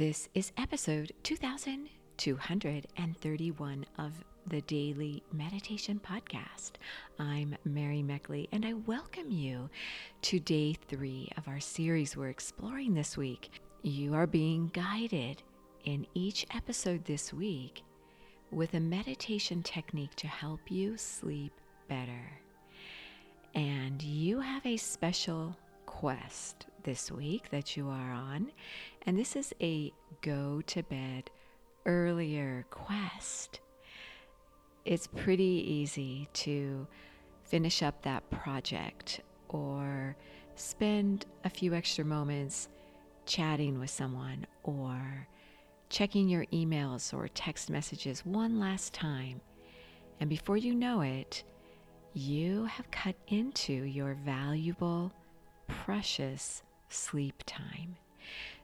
This 0.00 0.32
is 0.32 0.50
episode 0.56 1.12
2231 1.24 3.86
of 3.98 4.24
the 4.46 4.62
Daily 4.62 5.22
Meditation 5.30 6.00
Podcast. 6.02 6.70
I'm 7.18 7.54
Mary 7.66 8.02
Meckley, 8.02 8.48
and 8.50 8.64
I 8.64 8.72
welcome 8.72 9.30
you 9.30 9.68
to 10.22 10.40
day 10.40 10.74
three 10.88 11.28
of 11.36 11.46
our 11.48 11.60
series 11.60 12.16
we're 12.16 12.30
exploring 12.30 12.94
this 12.94 13.18
week. 13.18 13.50
You 13.82 14.14
are 14.14 14.26
being 14.26 14.70
guided 14.72 15.42
in 15.84 16.06
each 16.14 16.46
episode 16.54 17.04
this 17.04 17.34
week 17.34 17.82
with 18.50 18.72
a 18.72 18.80
meditation 18.80 19.62
technique 19.62 20.14
to 20.16 20.28
help 20.28 20.70
you 20.70 20.96
sleep 20.96 21.52
better. 21.90 22.40
And 23.54 24.02
you 24.02 24.40
have 24.40 24.64
a 24.64 24.78
special 24.78 25.54
quest 25.84 26.64
this 26.84 27.10
week 27.10 27.50
that 27.50 27.76
you 27.76 27.88
are 27.88 28.12
on, 28.12 28.52
and 29.06 29.18
this 29.18 29.36
is 29.36 29.54
a 29.60 29.92
go 30.22 30.62
to 30.66 30.82
bed 30.82 31.30
earlier 31.86 32.66
quest. 32.70 33.60
It's 34.84 35.06
pretty 35.06 35.64
easy 35.66 36.28
to 36.34 36.86
finish 37.44 37.82
up 37.82 38.02
that 38.02 38.28
project 38.30 39.20
or 39.48 40.16
spend 40.54 41.26
a 41.44 41.50
few 41.50 41.74
extra 41.74 42.04
moments 42.04 42.68
chatting 43.26 43.78
with 43.78 43.90
someone 43.90 44.46
or 44.62 45.26
checking 45.88 46.28
your 46.28 46.46
emails 46.46 47.12
or 47.12 47.28
text 47.28 47.70
messages 47.70 48.24
one 48.24 48.58
last 48.58 48.94
time. 48.94 49.40
And 50.20 50.30
before 50.30 50.56
you 50.56 50.74
know 50.74 51.00
it, 51.00 51.42
you 52.14 52.64
have 52.64 52.90
cut 52.90 53.16
into 53.28 53.72
your 53.72 54.14
valuable, 54.14 55.12
precious 55.66 56.62
sleep 56.90 57.42
time. 57.46 57.96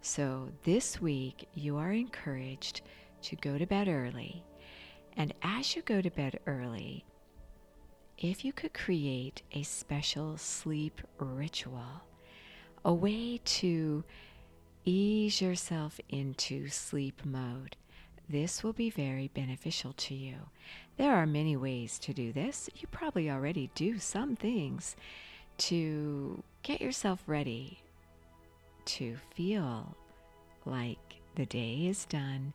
So 0.00 0.50
this 0.64 1.00
week, 1.00 1.48
you 1.54 1.76
are 1.76 1.92
encouraged 1.92 2.82
to 3.22 3.36
go 3.36 3.56
to 3.56 3.66
bed 3.66 3.88
early. 3.88 4.44
And 5.16 5.32
as 5.42 5.76
you 5.76 5.82
go 5.82 6.02
to 6.02 6.10
bed 6.10 6.40
early, 6.46 7.04
if 8.18 8.44
you 8.44 8.52
could 8.52 8.74
create 8.74 9.42
a 9.52 9.62
special 9.62 10.36
sleep 10.36 11.00
ritual, 11.18 12.02
a 12.84 12.92
way 12.92 13.40
to 13.44 14.04
ease 14.84 15.40
yourself 15.40 15.98
into 16.08 16.68
sleep 16.68 17.24
mode. 17.24 17.76
This 18.28 18.62
will 18.62 18.72
be 18.72 18.90
very 18.90 19.28
beneficial 19.28 19.92
to 19.94 20.14
you. 20.14 20.36
There 20.96 21.14
are 21.14 21.26
many 21.26 21.56
ways 21.56 21.98
to 22.00 22.14
do 22.14 22.32
this. 22.32 22.68
You 22.74 22.88
probably 22.88 23.30
already 23.30 23.70
do 23.74 23.98
some 23.98 24.36
things 24.36 24.96
to 25.56 26.42
get 26.62 26.80
yourself 26.80 27.22
ready 27.26 27.83
to 28.86 29.16
feel 29.34 29.96
like 30.64 31.20
the 31.34 31.46
day 31.46 31.86
is 31.86 32.04
done 32.06 32.52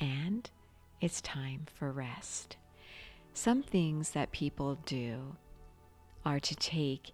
and 0.00 0.50
it's 1.00 1.20
time 1.20 1.66
for 1.74 1.90
rest. 1.92 2.56
Some 3.34 3.62
things 3.62 4.10
that 4.10 4.32
people 4.32 4.78
do 4.86 5.36
are 6.24 6.40
to 6.40 6.54
take 6.56 7.12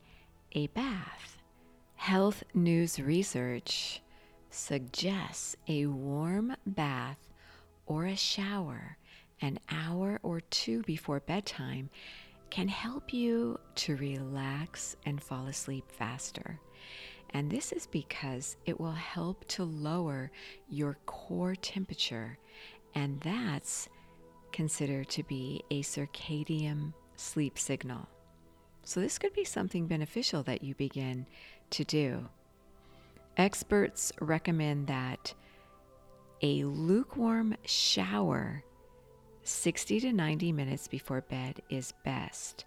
a 0.52 0.68
bath. 0.68 1.38
Health 1.96 2.42
News 2.54 2.98
Research 2.98 4.00
suggests 4.50 5.56
a 5.68 5.86
warm 5.86 6.56
bath 6.66 7.18
or 7.86 8.06
a 8.06 8.16
shower 8.16 8.96
an 9.42 9.58
hour 9.68 10.20
or 10.22 10.40
two 10.40 10.82
before 10.82 11.20
bedtime 11.20 11.90
can 12.48 12.68
help 12.68 13.12
you 13.12 13.58
to 13.74 13.96
relax 13.96 14.96
and 15.04 15.22
fall 15.22 15.46
asleep 15.46 15.90
faster. 15.90 16.60
And 17.34 17.50
this 17.50 17.72
is 17.72 17.86
because 17.86 18.56
it 18.66 18.78
will 18.78 18.92
help 18.92 19.46
to 19.48 19.64
lower 19.64 20.30
your 20.68 20.98
core 21.06 21.54
temperature, 21.54 22.38
and 22.94 23.20
that's 23.20 23.88
considered 24.52 25.08
to 25.08 25.22
be 25.22 25.62
a 25.70 25.82
circadian 25.82 26.92
sleep 27.16 27.58
signal. 27.58 28.08
So, 28.84 29.00
this 29.00 29.18
could 29.18 29.32
be 29.32 29.44
something 29.44 29.86
beneficial 29.86 30.42
that 30.42 30.62
you 30.62 30.74
begin 30.74 31.26
to 31.70 31.84
do. 31.84 32.28
Experts 33.36 34.12
recommend 34.20 34.88
that 34.88 35.32
a 36.42 36.64
lukewarm 36.64 37.56
shower 37.64 38.64
60 39.44 40.00
to 40.00 40.12
90 40.12 40.52
minutes 40.52 40.88
before 40.88 41.22
bed 41.22 41.62
is 41.70 41.94
best. 42.04 42.64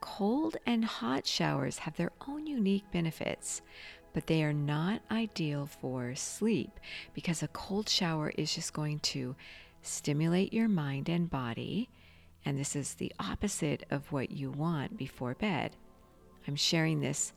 Cold 0.00 0.56
and 0.66 0.84
hot 0.84 1.26
showers 1.26 1.78
have 1.78 1.96
their 1.96 2.12
own 2.26 2.46
unique 2.46 2.90
benefits, 2.90 3.62
but 4.12 4.26
they 4.26 4.42
are 4.42 4.52
not 4.52 5.02
ideal 5.10 5.66
for 5.66 6.14
sleep 6.14 6.80
because 7.14 7.42
a 7.42 7.48
cold 7.48 7.88
shower 7.88 8.32
is 8.36 8.54
just 8.54 8.72
going 8.72 8.98
to 9.00 9.36
stimulate 9.82 10.52
your 10.52 10.68
mind 10.68 11.08
and 11.08 11.30
body, 11.30 11.88
and 12.44 12.58
this 12.58 12.74
is 12.74 12.94
the 12.94 13.12
opposite 13.18 13.84
of 13.90 14.10
what 14.12 14.30
you 14.30 14.50
want 14.50 14.96
before 14.96 15.34
bed. 15.34 15.76
I'm 16.48 16.56
sharing 16.56 17.00
this 17.00 17.32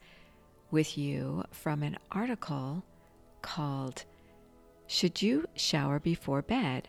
with 0.70 0.96
you 0.98 1.44
from 1.50 1.82
an 1.82 1.96
article 2.10 2.82
called 3.42 4.04
Should 4.86 5.20
You 5.22 5.46
Shower 5.54 6.00
Before 6.00 6.42
Bed 6.42 6.88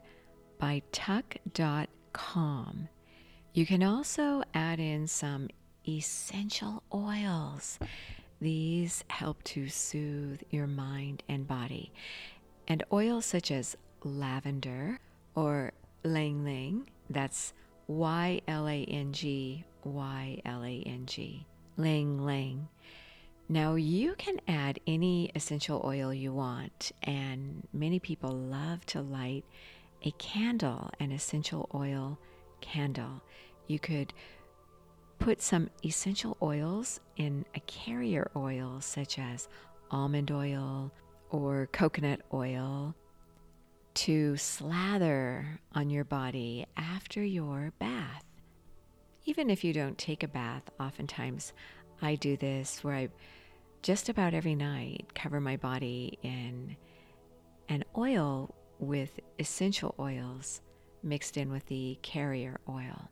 by 0.58 0.81
tuck.com. 0.91 1.90
You 3.53 3.66
can 3.66 3.84
also 3.84 4.44
add 4.53 4.80
in 4.80 5.08
some 5.08 5.50
essential 5.88 6.84
oils. 6.94 7.79
These 8.41 9.03
help 9.07 9.44
to 9.46 9.69
soothe 9.69 10.41
your 10.50 10.68
mind 10.68 11.23
and 11.29 11.47
body. 11.47 11.91
And 12.68 12.84
oils 12.91 13.25
such 13.25 13.51
as 13.51 13.78
lavender 14.03 15.00
or 15.35 15.72
ylang 16.03 16.46
ylang, 16.46 16.90
that's 17.09 17.53
Y 17.88 18.41
L 18.47 18.68
A 18.68 18.84
N 18.84 19.13
G 19.13 19.63
Y 19.84 20.41
L 20.46 20.63
A 20.63 20.84
N 20.85 21.06
G, 21.06 21.46
ylang. 21.78 22.67
Now, 23.47 23.75
you 23.75 24.16
can 24.16 24.41
add 24.47 24.79
any 24.88 25.31
essential 25.35 25.81
oil 25.85 26.12
you 26.12 26.34
want, 26.34 26.91
and 27.03 27.67
many 27.72 28.00
people 28.00 28.31
love 28.31 28.84
to 28.88 29.02
light 29.02 29.46
a 30.03 30.12
candle, 30.17 30.90
an 31.00 31.12
essential 31.12 31.69
oil 31.73 32.17
candle. 32.62 33.22
You 33.67 33.78
could 33.78 34.13
put 35.25 35.41
some 35.41 35.72
essential 35.84 36.38
oils 36.40 37.00
in 37.18 37.44
a 37.56 37.59
carrier 37.62 38.30
oil, 38.36 38.80
such 38.80 39.18
as 39.18 39.47
almond 39.90 40.30
oil 40.30 40.91
or 41.31 41.68
coconut 41.72 42.22
oil, 42.31 42.94
to 43.96 44.38
slather 44.38 45.59
on 45.74 45.90
your 45.90 46.03
body 46.03 46.64
after 46.78 47.24
your 47.24 47.74
bath. 47.80 48.24
Even 49.25 49.50
if 49.50 49.64
you 49.64 49.74
don't 49.74 49.97
take 49.97 50.22
a 50.22 50.28
bath, 50.28 50.62
oftentimes 50.80 51.53
I 52.03 52.14
do 52.14 52.38
this 52.38 52.84
where 52.84 52.94
I 52.94 53.09
just 53.81 54.09
about 54.09 54.35
every 54.35 54.53
night 54.53 55.08
cover 55.16 55.41
my 55.41 55.58
body 55.58 56.19
in 56.22 56.75
an 57.68 57.84
oil 57.97 58.53
with 58.78 59.19
essential 59.40 59.96
oils 59.97 60.62
mixed 61.02 61.35
in 61.35 61.52
with 61.52 61.66
the 61.66 61.97
carrier 62.03 62.59
oil. 62.69 63.09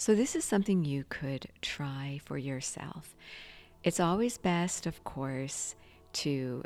So, 0.00 0.14
this 0.14 0.34
is 0.34 0.46
something 0.46 0.82
you 0.82 1.04
could 1.10 1.48
try 1.60 2.22
for 2.24 2.38
yourself. 2.38 3.14
It's 3.84 4.00
always 4.00 4.38
best, 4.38 4.86
of 4.86 5.04
course, 5.04 5.74
to 6.14 6.64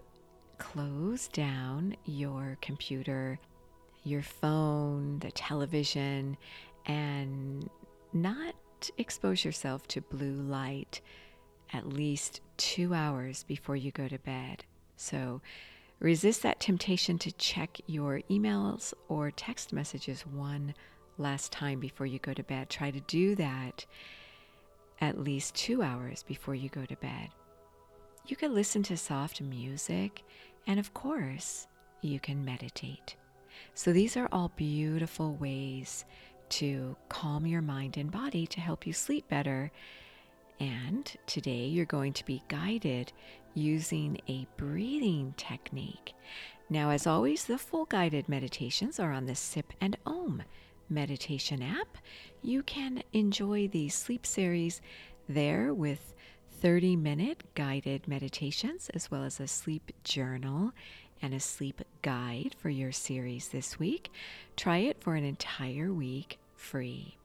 close 0.58 1.26
down 1.26 1.96
your 2.04 2.56
computer, 2.62 3.40
your 4.04 4.22
phone, 4.22 5.18
the 5.18 5.32
television, 5.32 6.36
and 6.86 7.68
not 8.12 8.54
expose 8.98 9.44
yourself 9.44 9.88
to 9.88 10.00
blue 10.00 10.34
light 10.34 11.00
at 11.72 11.88
least 11.88 12.40
two 12.56 12.94
hours 12.94 13.42
before 13.42 13.74
you 13.74 13.90
go 13.90 14.06
to 14.06 14.18
bed. 14.20 14.62
So 14.96 15.40
resist 15.98 16.44
that 16.44 16.60
temptation 16.60 17.18
to 17.18 17.32
check 17.32 17.80
your 17.88 18.20
emails 18.30 18.94
or 19.08 19.32
text 19.32 19.72
messages 19.72 20.24
one 20.24 20.72
last 21.18 21.52
time 21.52 21.80
before 21.80 22.06
you 22.06 22.18
go 22.18 22.34
to 22.34 22.42
bed. 22.42 22.68
Try 22.68 22.90
to 22.90 23.00
do 23.00 23.34
that 23.36 23.86
at 25.00 25.20
least 25.20 25.54
two 25.54 25.82
hours 25.82 26.22
before 26.22 26.54
you 26.54 26.68
go 26.68 26.84
to 26.84 26.96
bed. 26.96 27.28
You 28.26 28.36
can 28.36 28.54
listen 28.54 28.82
to 28.84 28.96
soft 28.96 29.40
music, 29.40 30.22
and 30.66 30.80
of 30.80 30.94
course, 30.94 31.66
you 32.00 32.20
can 32.20 32.44
meditate. 32.44 33.16
So, 33.74 33.92
these 33.92 34.16
are 34.16 34.28
all 34.32 34.50
beautiful 34.56 35.34
ways 35.34 36.04
to 36.50 36.96
calm 37.08 37.46
your 37.46 37.62
mind 37.62 37.96
and 37.96 38.10
body 38.10 38.46
to 38.46 38.60
help 38.60 38.86
you 38.86 38.92
sleep 38.92 39.28
better 39.28 39.70
and 40.60 41.10
today 41.26 41.66
you're 41.66 41.84
going 41.84 42.12
to 42.12 42.24
be 42.24 42.42
guided 42.48 43.12
using 43.54 44.18
a 44.28 44.46
breathing 44.56 45.34
technique. 45.36 46.14
Now, 46.70 46.90
as 46.90 47.06
always, 47.06 47.44
the 47.44 47.58
full 47.58 47.84
guided 47.84 48.28
meditations 48.28 48.98
are 48.98 49.12
on 49.12 49.26
the 49.26 49.34
Sip 49.34 49.72
and 49.80 49.96
Om 50.06 50.42
meditation 50.88 51.62
app. 51.62 51.98
You 52.42 52.62
can 52.62 53.02
enjoy 53.12 53.68
the 53.68 53.88
sleep 53.88 54.26
series 54.26 54.80
there 55.28 55.72
with 55.72 56.14
30 56.60 56.96
minute 56.96 57.42
guided 57.54 58.08
meditations 58.08 58.90
as 58.94 59.10
well 59.10 59.24
as 59.24 59.40
a 59.40 59.46
sleep 59.46 59.92
journal 60.02 60.72
and 61.20 61.34
a 61.34 61.40
sleep 61.40 61.82
guide 62.02 62.54
for 62.58 62.70
your 62.70 62.92
series 62.92 63.48
this 63.48 63.78
week. 63.78 64.10
Try 64.56 64.78
it 64.78 65.00
for 65.00 65.14
an 65.14 65.24
entire 65.24 65.92
week 65.92 66.38
free. 66.54 67.16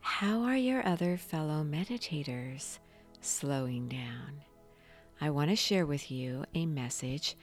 How 0.00 0.42
are 0.42 0.56
your 0.56 0.86
other 0.86 1.16
fellow 1.16 1.64
meditators 1.64 2.78
slowing 3.20 3.88
down? 3.88 4.42
I 5.20 5.30
want 5.30 5.50
to 5.50 5.56
share 5.56 5.84
with 5.84 6.10
you 6.10 6.44
a 6.54 6.64
message 6.66 7.36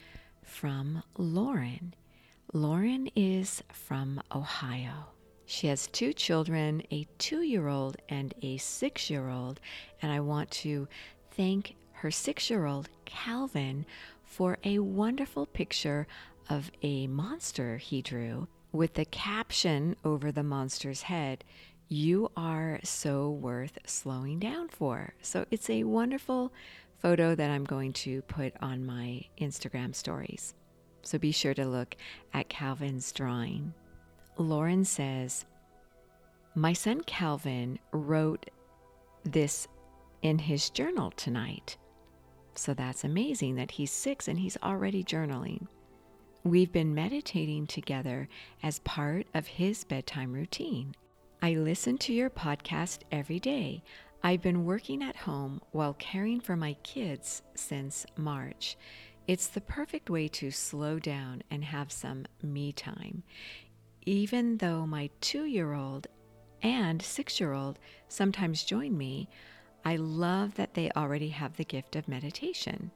from 0.43 1.03
Lauren. 1.17 1.93
Lauren 2.53 3.09
is 3.15 3.61
from 3.71 4.21
Ohio. 4.33 5.14
She 5.45 5.67
has 5.67 5.87
two 5.87 6.11
children, 6.13 6.81
a 6.91 7.07
two 7.17 7.41
year 7.41 7.67
old 7.67 7.97
and 8.09 8.33
a 8.41 8.57
six 8.57 9.09
year 9.09 9.29
old, 9.29 9.59
and 10.01 10.11
I 10.11 10.19
want 10.19 10.49
to 10.51 10.87
thank 11.31 11.75
her 11.93 12.11
six 12.11 12.49
year 12.49 12.65
old, 12.65 12.89
Calvin, 13.05 13.85
for 14.23 14.57
a 14.63 14.79
wonderful 14.79 15.45
picture 15.45 16.07
of 16.49 16.71
a 16.81 17.07
monster 17.07 17.77
he 17.77 18.01
drew 18.01 18.47
with 18.71 18.95
the 18.95 19.05
caption 19.05 19.95
over 20.03 20.31
the 20.31 20.43
monster's 20.43 21.03
head 21.03 21.43
You 21.87 22.31
are 22.35 22.79
so 22.83 23.29
worth 23.29 23.77
slowing 23.85 24.39
down 24.39 24.69
for. 24.69 25.13
So 25.21 25.45
it's 25.51 25.69
a 25.69 25.83
wonderful 25.83 26.51
photo 26.97 27.35
that 27.35 27.51
I'm 27.51 27.63
going 27.63 27.93
to 27.93 28.23
put 28.23 28.53
on 28.59 28.85
my 28.85 29.25
Instagram 29.39 29.93
stories. 29.93 30.55
So 31.03 31.19
be 31.19 31.31
sure 31.31 31.53
to 31.53 31.65
look 31.67 31.95
at 32.33 32.49
Calvin's 32.49 33.11
drawing. 33.11 33.75
Lauren 34.37 34.83
says, 34.83 35.45
My 36.55 36.73
son 36.73 37.01
Calvin 37.01 37.79
wrote 37.91 38.49
this 39.23 39.67
in 40.21 40.39
his 40.39 40.69
journal 40.69 41.11
tonight. 41.11 41.77
So 42.55 42.73
that's 42.73 43.03
amazing 43.03 43.55
that 43.55 43.71
he's 43.71 43.91
six 43.91 44.27
and 44.27 44.39
he's 44.39 44.57
already 44.63 45.03
journaling. 45.03 45.67
We've 46.43 46.71
been 46.71 46.93
meditating 46.93 47.67
together 47.67 48.27
as 48.61 48.79
part 48.79 49.27
of 49.33 49.47
his 49.47 49.83
bedtime 49.83 50.31
routine. 50.31 50.95
I 51.41 51.53
listen 51.53 51.97
to 51.99 52.13
your 52.13 52.29
podcast 52.29 52.99
every 53.11 53.39
day. 53.39 53.83
I've 54.23 54.41
been 54.41 54.65
working 54.65 55.03
at 55.03 55.15
home 55.15 55.61
while 55.71 55.93
caring 55.93 56.39
for 56.39 56.55
my 56.55 56.73
kids 56.83 57.41
since 57.55 58.05
March. 58.15 58.77
It's 59.27 59.47
the 59.47 59.61
perfect 59.61 60.09
way 60.09 60.27
to 60.29 60.51
slow 60.51 60.99
down 60.99 61.41
and 61.49 61.63
have 61.63 61.91
some 61.91 62.25
me 62.43 62.71
time. 62.71 63.23
Even 64.05 64.57
though 64.57 64.85
my 64.85 65.09
two 65.19 65.45
year 65.45 65.73
old 65.73 66.07
and 66.61 67.01
six 67.01 67.39
year 67.39 67.53
old 67.53 67.79
sometimes 68.07 68.63
join 68.63 68.95
me, 68.95 69.27
I 69.83 69.95
love 69.95 70.55
that 70.55 70.75
they 70.75 70.91
already 70.91 71.29
have 71.29 71.57
the 71.57 71.63
gift 71.63 71.95
of 71.95 72.07
meditation. 72.07 72.91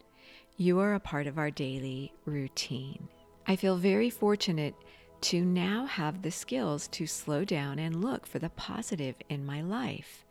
You 0.57 0.79
are 0.79 0.94
a 0.94 1.00
part 1.00 1.25
of 1.25 1.38
our 1.38 1.50
daily 1.50 2.13
routine. 2.25 3.07
I 3.47 3.56
feel 3.56 3.77
very 3.77 4.09
fortunate 4.09 4.75
to 5.21 5.44
now 5.44 5.85
have 5.85 6.21
the 6.21 6.31
skills 6.31 6.88
to 6.89 7.07
slow 7.07 7.44
down 7.44 7.79
and 7.79 8.03
look 8.03 8.25
for 8.25 8.39
the 8.39 8.50
positive 8.50 9.15
in 9.29 9.45
my 9.45 9.61
life. 9.61 10.25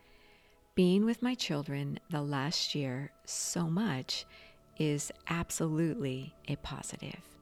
Being 0.74 1.04
with 1.04 1.22
my 1.22 1.34
children 1.34 1.98
the 2.10 2.22
last 2.22 2.74
year 2.74 3.10
so 3.24 3.68
much 3.68 4.26
is 4.78 5.10
absolutely 5.28 6.34
a 6.46 6.54
positive. 6.56 7.37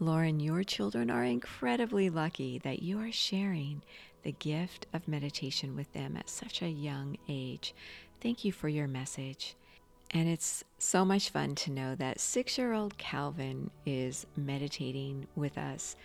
Lauren, 0.00 0.40
your 0.40 0.64
children 0.64 1.08
are 1.10 1.24
incredibly 1.24 2.10
lucky 2.10 2.58
that 2.58 2.82
you 2.82 2.98
are 2.98 3.12
sharing 3.12 3.82
the 4.24 4.32
gift 4.32 4.86
of 4.92 5.06
meditation 5.06 5.76
with 5.76 5.92
them 5.92 6.16
at 6.16 6.28
such 6.28 6.62
a 6.62 6.68
young 6.68 7.16
age. 7.28 7.74
Thank 8.20 8.44
you 8.44 8.50
for 8.52 8.68
your 8.68 8.88
message. 8.88 9.54
And 10.10 10.28
it's 10.28 10.64
so 10.78 11.04
much 11.04 11.30
fun 11.30 11.54
to 11.56 11.70
know 11.70 11.94
that 11.94 12.20
six 12.20 12.58
year 12.58 12.72
old 12.72 12.98
Calvin 12.98 13.70
is 13.86 14.26
meditating 14.36 15.26
with 15.36 15.56
us 15.56 15.96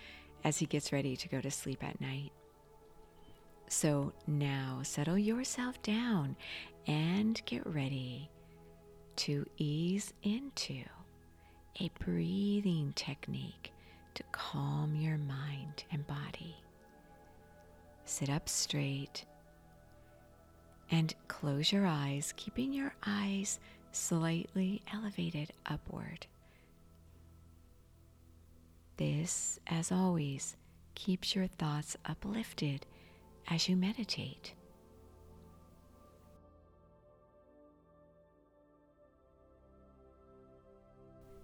as 0.44 0.58
he 0.58 0.66
gets 0.66 0.92
ready 0.92 1.16
to 1.16 1.28
go 1.28 1.40
to 1.40 1.50
sleep 1.50 1.82
at 1.82 2.00
night. 2.00 2.32
So 3.68 4.12
now 4.26 4.80
settle 4.82 5.18
yourself 5.18 5.82
down 5.82 6.36
and 6.86 7.40
get 7.44 7.66
ready 7.66 8.30
to 9.16 9.46
ease 9.58 10.12
into 10.22 10.82
a 11.80 11.90
breathing 12.04 12.92
technique 12.96 13.72
to 14.14 14.22
calm 14.32 14.94
your 14.94 15.18
mind 15.18 15.84
and 15.92 16.06
body. 16.06 16.56
Sit 18.04 18.28
up 18.28 18.48
straight 18.48 19.24
and 20.90 21.14
close 21.28 21.72
your 21.72 21.86
eyes, 21.86 22.34
keeping 22.36 22.72
your 22.72 22.92
eyes 23.06 23.60
slightly 23.92 24.82
elevated 24.92 25.52
upward. 25.66 26.26
This, 28.96 29.58
as 29.66 29.90
always, 29.90 30.56
keeps 30.94 31.34
your 31.34 31.46
thoughts 31.46 31.96
uplifted 32.04 32.86
as 33.48 33.68
you 33.68 33.76
meditate. 33.76 34.52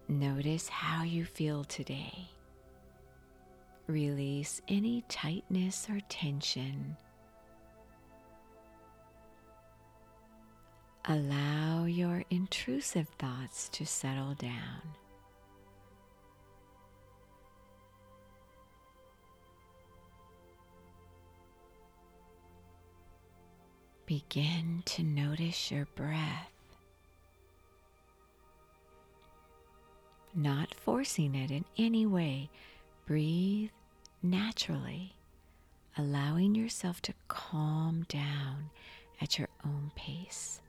Notice 0.08 0.68
how 0.68 1.02
you 1.02 1.24
feel 1.24 1.64
today. 1.64 2.28
Release 3.86 4.60
any 4.66 5.04
tightness 5.08 5.86
or 5.88 6.00
tension. 6.08 6.96
Allow 11.04 11.84
your 11.84 12.24
intrusive 12.30 13.08
thoughts 13.10 13.68
to 13.68 13.86
settle 13.86 14.34
down. 14.34 14.82
Begin 24.04 24.82
to 24.86 25.04
notice 25.04 25.70
your 25.70 25.86
breath, 25.94 26.50
not 30.34 30.74
forcing 30.74 31.36
it 31.36 31.52
in 31.52 31.64
any 31.78 32.04
way. 32.04 32.50
Breathe 33.06 33.70
naturally, 34.20 35.14
allowing 35.96 36.56
yourself 36.56 37.00
to 37.02 37.14
calm 37.28 38.04
down 38.08 38.70
at 39.20 39.38
your 39.38 39.48
own 39.64 39.92
pace. 39.94 40.60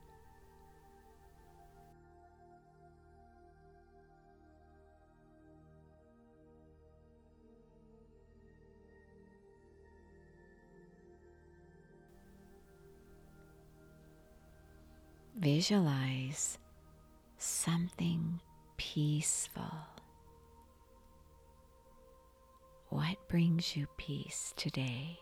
Visualize 15.39 16.59
something 17.39 18.41
peaceful. 18.77 19.96
What 22.97 23.27
brings 23.27 23.77
you 23.77 23.85
peace 23.97 24.55
today? 24.57 25.19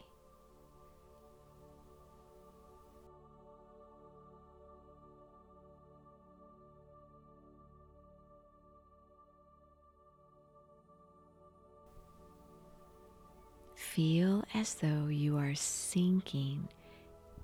Feel 13.76 14.46
as 14.54 14.76
though 14.76 15.08
you 15.08 15.38
are 15.38 15.54
sinking 15.54 16.70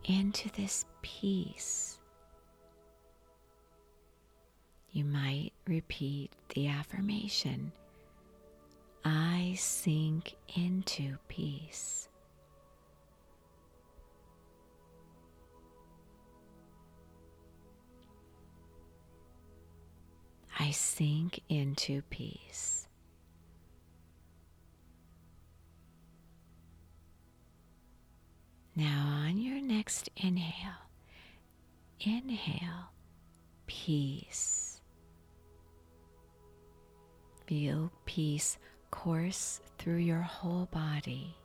into 0.06 0.50
this 0.54 0.86
peace. 1.02 2.00
You 4.94 5.04
might 5.04 5.52
repeat 5.68 6.32
the 6.56 6.70
affirmation 6.70 7.74
I 9.04 9.56
sink 9.58 10.36
into 10.56 11.18
peace. 11.28 12.08
I 20.60 20.72
sink 20.72 21.42
into 21.50 22.04
peace. 22.10 22.88
Now, 28.76 29.24
on 29.26 29.38
your 29.38 29.62
next 29.62 30.10
inhale, 30.16 30.88
inhale 32.00 32.92
peace. 33.66 34.80
Feel 37.48 37.92
peace 38.06 38.58
course 38.92 39.62
through 39.78 39.98
your 39.98 40.22
whole 40.22 40.68
body. 40.72 41.36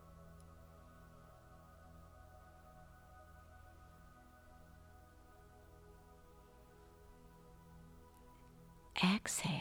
Exhale 9.03 9.61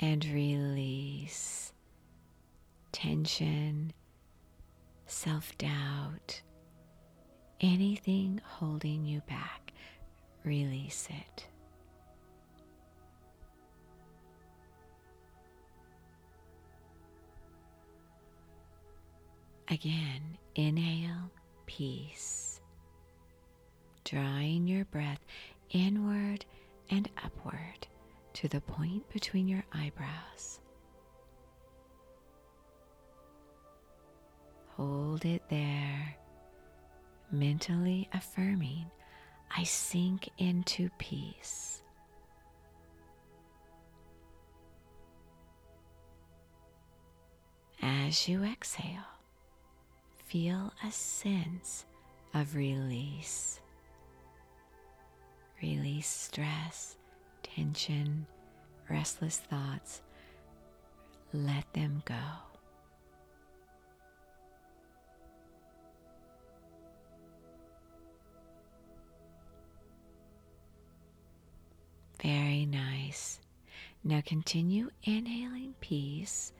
and 0.00 0.24
release 0.26 1.72
tension, 2.92 3.92
self 5.06 5.56
doubt, 5.58 6.40
anything 7.60 8.40
holding 8.44 9.04
you 9.04 9.20
back. 9.28 9.72
Release 10.44 11.08
it. 11.10 11.46
Again, 19.68 20.36
inhale 20.54 21.30
peace, 21.66 22.60
drawing 24.04 24.68
your 24.68 24.84
breath 24.84 25.24
inward 25.70 26.44
and 26.90 27.08
upward 27.24 27.86
to 28.34 28.48
the 28.48 28.60
point 28.60 29.08
between 29.10 29.48
your 29.48 29.64
eyebrows. 29.72 30.60
Hold 34.76 35.24
it 35.24 35.42
there, 35.48 36.16
mentally 37.30 38.08
affirming, 38.12 38.86
I 39.56 39.62
sink 39.62 40.28
into 40.36 40.90
peace. 40.98 41.80
As 47.80 48.28
you 48.28 48.42
exhale, 48.44 49.13
feel 50.34 50.72
a 50.84 50.90
sense 50.90 51.84
of 52.34 52.56
release. 52.56 53.60
Release 55.62 56.08
stress, 56.08 56.96
tension, 57.44 58.26
restless 58.90 59.36
thoughts. 59.36 60.02
Let 61.32 61.72
them 61.72 62.02
go. 62.04 62.14
Very 72.20 72.66
nice. 72.66 73.38
Now 74.02 74.20
continue 74.26 74.90
inhaling 75.04 75.76
peace, 75.80 76.52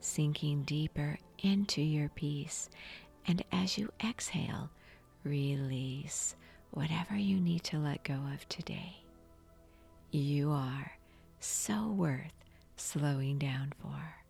sinking 0.00 0.62
deeper 0.62 1.18
into 1.42 1.82
your 1.82 2.08
peace. 2.08 2.70
And 3.26 3.44
as 3.52 3.78
you 3.78 3.90
exhale, 4.04 4.70
release 5.24 6.34
whatever 6.70 7.16
you 7.16 7.38
need 7.40 7.62
to 7.64 7.78
let 7.78 8.02
go 8.02 8.18
of 8.32 8.48
today. 8.48 8.96
You 10.10 10.50
are 10.50 10.92
so 11.40 11.88
worth 11.88 12.32
slowing 12.76 13.38
down 13.38 13.72
for. 13.80 14.21